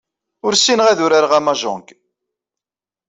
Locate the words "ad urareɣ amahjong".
0.87-1.87